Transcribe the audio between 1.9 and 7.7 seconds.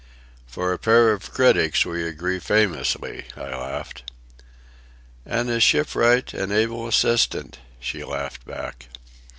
agree famously," I laughed. "And as shipwright and able assistant,"